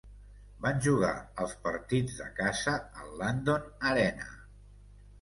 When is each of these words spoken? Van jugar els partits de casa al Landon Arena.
Van 0.63 0.79
jugar 0.87 1.11
els 1.45 1.53
partits 1.69 2.17
de 2.23 2.31
casa 2.41 2.75
al 3.05 3.15
Landon 3.23 3.73
Arena. 3.95 4.31